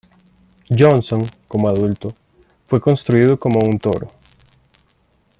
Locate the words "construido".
2.81-3.39